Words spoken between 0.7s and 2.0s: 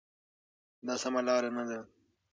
دا سمه لار نه ده.